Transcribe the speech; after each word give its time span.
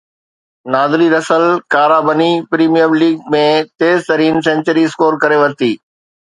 نادري 0.75 1.09
Russell 1.15 1.43
ڪارابني 1.75 2.29
premier 2.55 2.97
league 3.03 3.29
۾ 3.37 3.43
تيز 3.83 4.09
ترين 4.09 4.43
سينچري 4.49 4.87
اسڪور 4.89 5.21
ڪري 5.27 5.41
ورتي 5.45 5.71